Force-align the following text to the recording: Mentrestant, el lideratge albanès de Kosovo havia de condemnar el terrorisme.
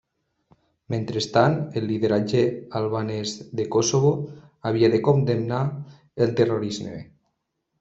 Mentrestant, 0.93 1.57
el 1.81 1.85
lideratge 1.91 2.41
albanès 2.79 3.35
de 3.61 3.67
Kosovo 3.77 4.15
havia 4.71 4.91
de 4.97 5.03
condemnar 5.11 5.63
el 6.27 6.35
terrorisme. 6.43 6.99